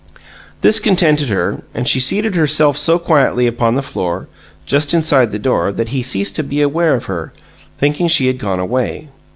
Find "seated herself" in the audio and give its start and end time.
1.99-2.75